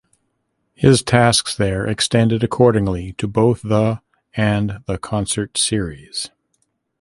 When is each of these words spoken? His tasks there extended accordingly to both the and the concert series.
His 0.73 1.03
tasks 1.03 1.55
there 1.55 1.85
extended 1.85 2.43
accordingly 2.43 3.13
to 3.19 3.27
both 3.27 3.61
the 3.61 4.01
and 4.33 4.79
the 4.87 4.97
concert 4.97 5.59
series. 5.59 6.31